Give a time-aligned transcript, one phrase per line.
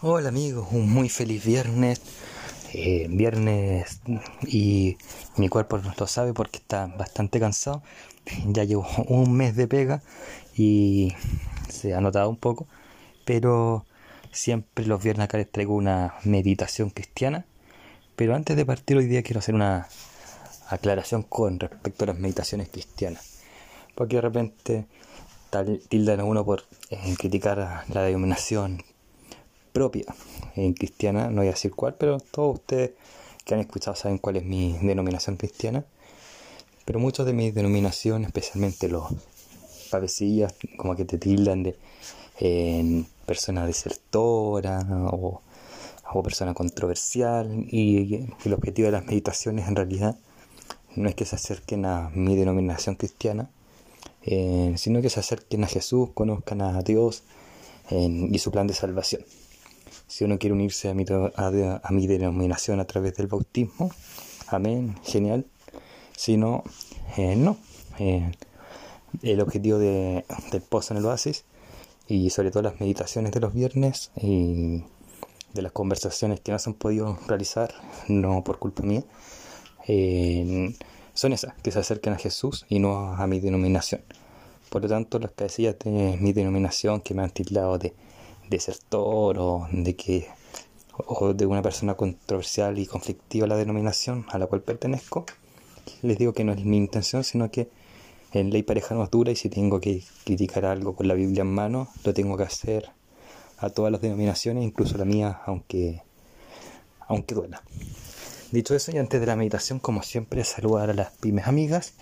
[0.00, 2.00] Hola amigos, un muy feliz viernes.
[2.72, 4.00] Eh, viernes
[4.46, 4.96] y
[5.36, 7.82] mi cuerpo lo sabe porque está bastante cansado.
[8.46, 10.00] Ya llevo un mes de pega
[10.56, 11.14] y
[11.68, 12.68] se ha notado un poco.
[13.24, 13.86] Pero
[14.30, 17.44] siempre los viernes acá les traigo una meditación cristiana.
[18.14, 19.88] Pero antes de partir hoy día quiero hacer una
[20.68, 23.40] aclaración con respecto a las meditaciones cristianas.
[23.96, 24.86] Porque de repente
[25.88, 28.84] tildan a uno por eh, criticar la denominación
[29.78, 30.06] propia
[30.56, 32.90] en cristiana, no voy a decir cuál, pero todos ustedes
[33.44, 35.84] que han escuchado saben cuál es mi denominación cristiana.
[36.84, 39.04] Pero muchos de mis denominaciones, especialmente los
[39.92, 41.76] pavecillas, como que te tildan de
[42.40, 45.42] en persona desertora o,
[46.24, 47.46] persona controversial.
[47.70, 50.16] Y, el objetivo de las meditaciones en realidad
[50.96, 53.48] no es que se acerquen a mi denominación cristiana,
[54.22, 57.22] eh, sino que se acerquen a Jesús, conozcan a Dios
[57.90, 59.22] y su plan de salvación.
[60.08, 63.90] Si uno quiere unirse a mi, a, mi denominación a través del bautismo,
[64.48, 65.46] amén, genial.
[66.16, 66.64] Si no,
[67.16, 67.58] eh, no.
[67.98, 68.32] Eh,
[69.22, 71.44] el objetivo de, del post en el oasis
[72.08, 74.82] y sobre todo las meditaciones de los viernes y
[75.54, 77.72] de las conversaciones que no se han podido realizar,
[78.08, 79.04] no por culpa mía,
[79.86, 80.74] eh,
[81.14, 84.02] son esas, que se acerquen a Jesús y no a mi denominación.
[84.70, 87.94] Por lo tanto, las cabecillas de mi denominación que me han tildado de
[88.48, 90.28] desertor o de que
[91.06, 95.26] o de una persona controversial y conflictiva la denominación a la cual pertenezco,
[96.02, 97.70] les digo que no es mi intención, sino que
[98.32, 101.42] en ley pareja no es dura y si tengo que criticar algo con la Biblia
[101.42, 102.90] en mano, lo tengo que hacer
[103.58, 106.02] a todas las denominaciones, incluso la mía, aunque,
[107.06, 107.62] aunque duela.
[108.50, 111.94] Dicho eso, y antes de la meditación, como siempre, saludar a las pymes amigas.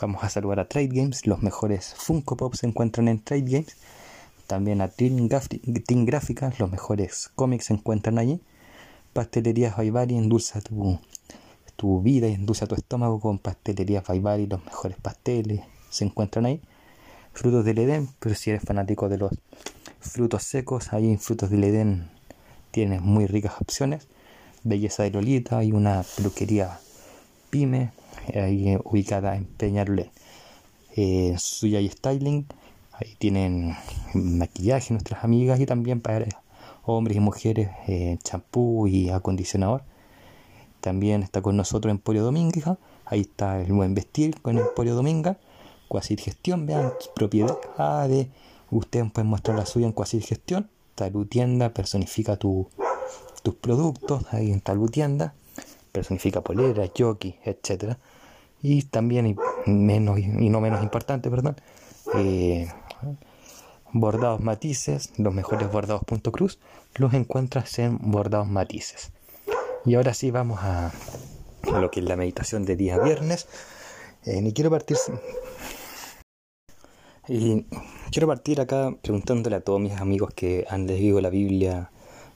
[0.00, 3.76] Vamos a saludar a Trade Games, los mejores Funko Pop se encuentran en Trade Games
[4.48, 5.28] también a Team,
[6.06, 8.40] Gráfica, los mejores cómics se encuentran allí.
[9.12, 10.98] Pastelerías Baivari endulza tu,
[11.76, 16.62] tu vida endulza tu estómago con Pastelerías Baivari, los mejores pasteles se encuentran ahí.
[17.34, 19.32] Frutos del Edén, pero si eres fanático de los
[20.00, 22.10] frutos secos, ahí en Frutos del Edén
[22.70, 24.08] tienes muy ricas opciones.
[24.64, 26.80] Belleza de Lolita, hay una peluquería
[27.50, 27.92] pyme,
[28.34, 30.10] ahí ubicada en Peñarolén.
[30.96, 32.46] Eh, Suya y Styling,
[33.00, 33.76] Ahí tienen
[34.14, 36.26] maquillaje nuestras amigas y también para
[36.84, 39.82] hombres y mujeres eh, champú y acondicionador.
[40.80, 42.78] También está con nosotros Emporio Dominga.
[43.04, 45.38] Ahí está el buen vestir con Emporio Dominga.
[45.88, 47.56] Quasir Gestión, vean propiedad
[48.08, 48.28] de
[48.70, 50.68] ustedes pueden mostrar la suya en Quasir Gestión.
[50.94, 52.68] Talutienda personifica tu,
[53.42, 55.34] tus productos ahí en Talutienda.
[55.92, 57.96] Personifica polera, jockey, etc.
[58.60, 59.36] Y también, y,
[59.70, 61.56] menos, y no menos importante, perdón,
[62.14, 62.68] eh,
[63.92, 66.58] bordados matices, los mejores bordados punto cruz,
[66.96, 69.12] los encuentras en bordados matices.
[69.84, 70.92] Y ahora sí vamos a,
[71.62, 73.46] lo que es la meditación de día viernes.
[74.24, 74.96] Eh, y quiero partir
[77.28, 77.66] y
[78.10, 81.90] quiero partir acá preguntándole a todos mis amigos que han leído la Biblia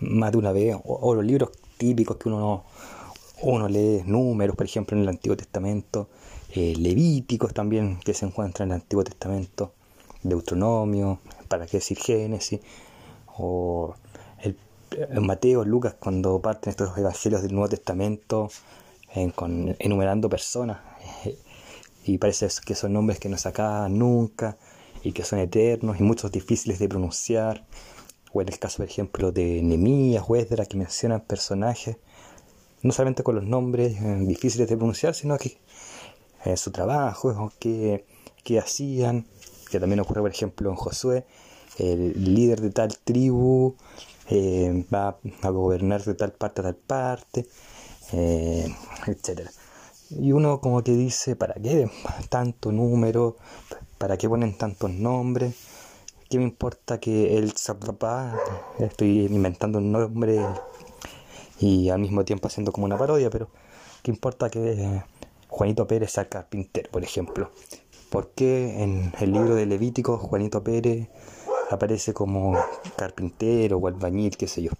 [0.00, 2.64] más de una vez, o, los libros típicos que uno,
[3.42, 6.08] uno lee, números, por ejemplo, en el Antiguo Testamento,
[6.54, 9.72] eh, levíticos también que se encuentran en el Antiguo Testamento,
[10.28, 12.60] Deuteronomio, para qué decir Génesis,
[13.38, 13.94] o
[14.40, 14.56] el,
[15.20, 18.50] Mateo, Lucas, cuando parten estos evangelios del Nuevo Testamento,
[19.14, 20.78] enumerando personas,
[21.24, 21.38] eh,
[22.04, 24.56] y parece que son nombres que no se acaban nunca,
[25.02, 27.64] y que son eternos, y muchos difíciles de pronunciar,
[28.32, 31.96] o en el caso, por ejemplo, de Nemías o que mencionan personajes,
[32.82, 35.58] no solamente con los nombres eh, difíciles de pronunciar, sino que
[36.44, 38.04] eh, su trabajo, qué,
[38.44, 39.26] qué hacían,
[39.70, 41.26] que también ocurre, por ejemplo, en Josué,
[41.78, 43.76] el líder de tal tribu
[44.28, 47.46] eh, va a gobernar de tal parte a tal parte,
[48.12, 48.66] eh,
[49.06, 49.48] etc.
[50.10, 51.90] Y uno como que dice, ¿para qué
[52.28, 53.36] tanto número?
[53.98, 55.54] ¿Para qué ponen tantos nombres?
[56.28, 58.36] ¿Qué me importa que el papá,
[58.80, 60.40] estoy inventando un nombre
[61.60, 63.48] y al mismo tiempo haciendo como una parodia, pero
[64.02, 65.02] ¿qué importa que
[65.48, 67.50] Juanito Pérez sea carpintero, por ejemplo?
[68.10, 71.08] ¿Por qué en el libro de Levítico Juanito Pérez
[71.70, 72.56] aparece como
[72.96, 74.70] carpintero o albañil, qué sé yo?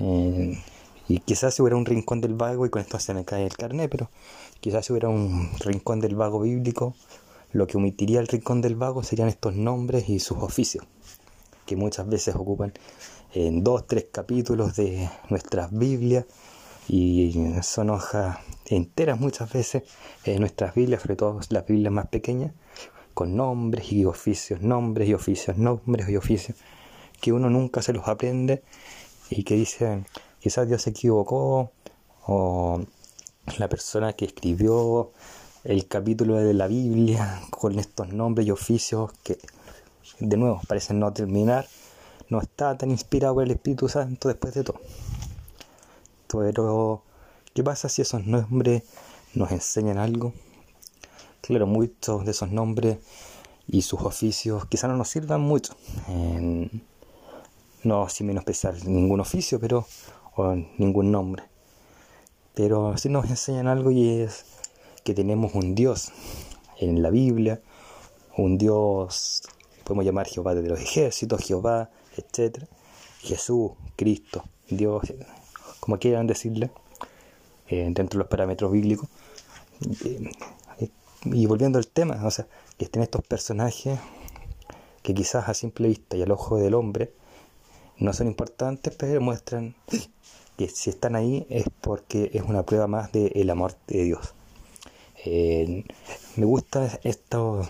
[0.00, 0.56] Eh,
[1.08, 3.90] y quizás hubiera un rincón del vago, y con esto se me cae el carnet,
[3.90, 4.10] pero
[4.60, 6.94] quizás hubiera un rincón del vago bíblico,
[7.52, 10.86] lo que omitiría el rincón del vago serían estos nombres y sus oficios,
[11.66, 12.72] que muchas veces ocupan
[13.32, 16.26] en dos, tres capítulos de nuestras Biblias
[16.88, 19.84] y son hojas enteras muchas veces
[20.24, 22.52] en nuestras Biblias, sobre todo las Biblias más pequeñas,
[23.14, 26.58] con nombres y oficios, nombres y oficios, nombres y oficios,
[27.20, 28.62] que uno nunca se los aprende
[29.30, 30.06] y que dicen,
[30.40, 31.72] quizás Dios se equivocó,
[32.26, 32.80] o
[33.58, 35.12] la persona que escribió
[35.64, 39.38] el capítulo de la Biblia con estos nombres y oficios que,
[40.20, 41.66] de nuevo, parecen no terminar,
[42.28, 44.80] no está tan inspirado por el Espíritu Santo después de todo.
[46.38, 47.02] Pero,
[47.54, 48.82] ¿qué pasa si esos nombres
[49.34, 50.32] nos enseñan algo?
[51.40, 52.98] Claro, muchos de esos nombres
[53.66, 55.74] y sus oficios quizás no nos sirvan mucho.
[57.82, 59.86] no sin menospreciar ningún oficio, pero
[60.36, 61.44] o ningún nombre.
[62.54, 64.44] Pero sí nos enseñan algo y es
[65.02, 66.12] que tenemos un Dios
[66.78, 67.60] en la Biblia,
[68.36, 69.42] un Dios,
[69.84, 72.64] podemos llamar Jehová de los ejércitos, Jehová, etc.
[73.20, 75.02] Jesús, Cristo, Dios,
[75.84, 76.70] como quieran decirle,
[77.68, 79.06] eh, dentro de los parámetros bíblicos.
[81.26, 82.46] Y volviendo al tema, o sea,
[82.78, 83.98] que estén estos personajes
[85.02, 87.12] que quizás a simple vista y al ojo del hombre
[87.98, 89.74] no son importantes, pero muestran
[90.56, 94.32] que si están ahí es porque es una prueba más del amor de Dios.
[95.26, 95.84] Eh,
[96.36, 97.68] me gusta esto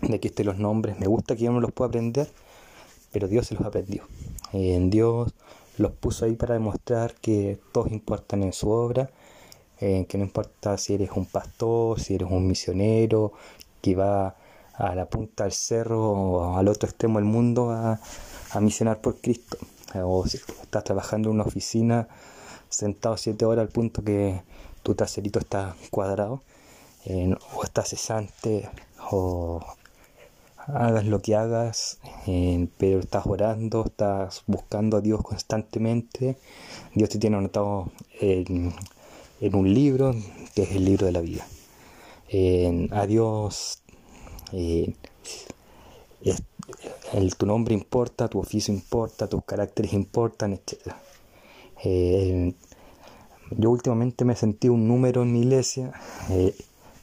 [0.00, 2.30] de que estén los nombres, me gusta que yo no los pueda aprender,
[3.12, 4.04] pero Dios se los aprendió.
[4.54, 5.34] En Dios
[5.78, 9.10] los puso ahí para demostrar que todos importan en su obra,
[9.78, 13.32] que no importa si eres un pastor, si eres un misionero,
[13.82, 14.36] que va
[14.74, 18.00] a la punta del cerro o al otro extremo del mundo a,
[18.52, 19.58] a misionar por Cristo.
[19.94, 22.08] O si estás trabajando en una oficina
[22.68, 24.42] sentado siete horas al punto que
[24.82, 26.42] tu traserito está cuadrado,
[27.54, 28.68] o estás cesante,
[29.10, 29.60] o
[30.66, 31.98] hagas lo que hagas,
[32.78, 36.36] pero estás orando, estás buscando a Dios constantemente.
[36.94, 37.90] Dios te tiene anotado
[38.20, 38.72] en,
[39.52, 40.14] un libro,
[40.54, 41.46] que es el libro de la vida.
[42.92, 43.82] a Dios
[47.12, 50.94] el, tu nombre importa, tu oficio importa, tus caracteres importan, etc.
[53.50, 55.92] yo últimamente me sentí un número en mi iglesia,
[56.30, 56.54] eh,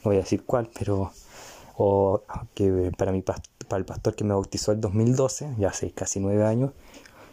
[0.04, 1.12] no voy a decir cuál, pero
[2.54, 3.22] que para, mi,
[3.74, 6.70] para el pastor que me bautizó el 2012, ya hace casi nueve años,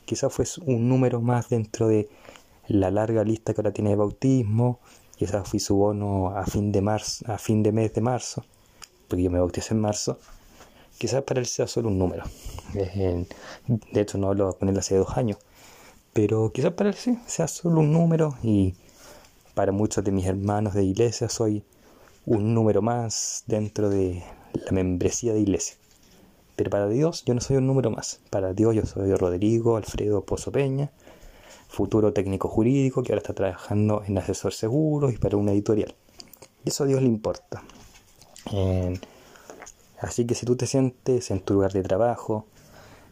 [0.05, 2.09] quizás fue un número más dentro de
[2.67, 4.79] la larga lista que ahora tiene de bautismo,
[5.15, 8.43] quizás fui su bono a fin de marzo, a fin de mes de marzo,
[9.07, 10.17] porque yo me bauticé en marzo,
[10.97, 12.23] quizás para él sea solo un número.
[12.73, 15.37] de hecho no hablo con él hace dos años,
[16.11, 18.73] pero quizás para él sí, sea solo un número y
[19.53, 21.63] para muchos de mis hermanos de iglesia soy
[22.25, 24.23] un número más dentro de
[24.53, 25.80] la membresía de iglesia.
[26.69, 28.19] Para Dios yo no soy un número más.
[28.29, 30.91] Para Dios yo soy Rodrigo Alfredo Pozo Peña,
[31.67, 35.95] futuro técnico jurídico que ahora está trabajando en asesor seguro y para una editorial.
[36.63, 37.63] Y eso a Dios le importa.
[39.99, 42.45] así que si tú te sientes en tu lugar de trabajo,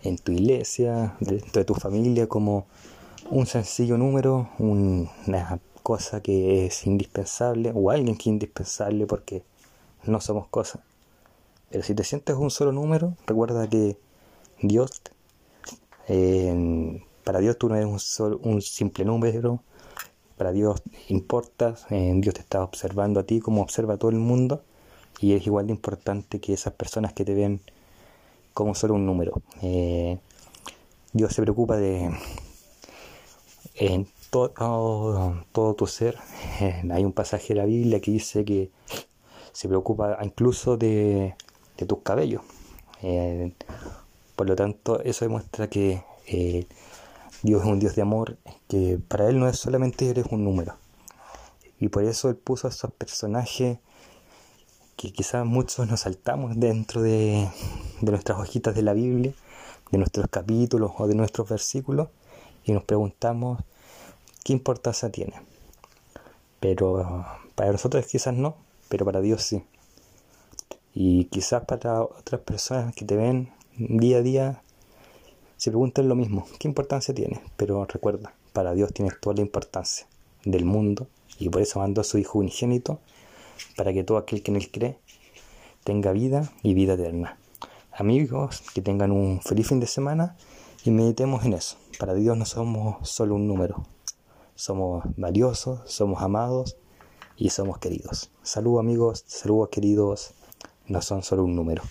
[0.03, 2.67] en tu iglesia, dentro de tu familia como
[3.29, 9.43] un sencillo número, una cosa que es indispensable o alguien que es indispensable porque
[10.03, 10.81] no somos cosas.
[11.71, 13.97] Pero si te sientes un solo número, recuerda que
[14.61, 15.01] Dios,
[17.23, 19.61] para Dios tú no eres un, solo, un simple número,
[20.37, 24.63] para Dios importas, Dios te está observando a ti como observa a todo el mundo
[25.19, 27.61] y es igual de importante que esas personas que te ven
[28.53, 29.41] como solo un número.
[29.61, 30.17] Eh,
[31.13, 32.11] Dios se preocupa de
[34.29, 36.17] todo, todo tu ser.
[36.91, 38.71] Hay un pasaje de la Biblia que dice que
[39.51, 41.35] se preocupa incluso de,
[41.85, 42.41] tus cabellos.
[43.01, 43.53] Eh,
[44.35, 46.67] por lo tanto, eso demuestra que eh,
[47.43, 50.75] Dios es un Dios de amor, que para Él no es solamente eres un número.
[51.79, 53.79] Y por eso Él puso a esos personajes
[54.95, 57.49] que quizás muchos nos saltamos dentro de,
[58.01, 59.33] de nuestras hojitas de la Biblia,
[59.91, 62.09] de nuestros capítulos o de nuestros versículos,
[62.65, 63.59] y nos preguntamos
[64.43, 65.33] ¿qué importancia tiene?
[66.59, 68.57] Pero para nosotros quizás no,
[68.89, 69.63] pero para Dios sí.
[71.01, 74.63] Y quizás para otras personas que te ven día a día
[75.55, 77.41] se preguntan lo mismo, ¿qué importancia tiene?
[77.55, 80.07] Pero recuerda, para Dios tiene toda la importancia
[80.43, 81.07] del mundo
[81.39, 82.99] y por eso mandó a su Hijo unigénito
[83.77, 84.99] para que todo aquel que en él cree
[85.85, 87.37] tenga vida y vida eterna.
[87.93, 90.35] Amigos, que tengan un feliz fin de semana
[90.83, 91.77] y meditemos en eso.
[91.97, 93.85] Para Dios no somos solo un número,
[94.55, 96.75] somos valiosos, somos amados
[97.37, 98.31] y somos queridos.
[98.43, 100.33] Saludos amigos, saludos queridos,
[100.89, 101.83] no son solo un número.